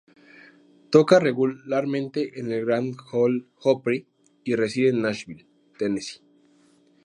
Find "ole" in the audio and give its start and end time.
3.11-3.45